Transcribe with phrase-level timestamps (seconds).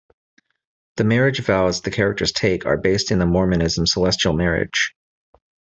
[0.95, 4.95] The marriage vows the characters take are based in the Mormonism Celestial marriage.